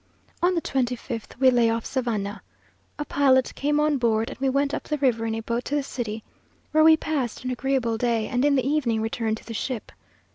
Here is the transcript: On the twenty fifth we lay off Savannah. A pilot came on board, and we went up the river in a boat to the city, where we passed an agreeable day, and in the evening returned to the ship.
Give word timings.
On 0.41 0.55
the 0.55 0.61
twenty 0.61 0.95
fifth 0.95 1.39
we 1.39 1.51
lay 1.51 1.69
off 1.69 1.85
Savannah. 1.85 2.41
A 2.97 3.05
pilot 3.05 3.53
came 3.53 3.79
on 3.79 3.97
board, 3.99 4.31
and 4.31 4.39
we 4.39 4.49
went 4.49 4.73
up 4.73 4.85
the 4.85 4.97
river 4.97 5.27
in 5.27 5.35
a 5.35 5.41
boat 5.41 5.63
to 5.65 5.75
the 5.75 5.83
city, 5.83 6.23
where 6.71 6.83
we 6.83 6.97
passed 6.97 7.43
an 7.43 7.51
agreeable 7.51 7.99
day, 7.99 8.27
and 8.27 8.43
in 8.43 8.55
the 8.55 8.67
evening 8.67 8.99
returned 9.03 9.37
to 9.37 9.45
the 9.45 9.53
ship. 9.53 9.91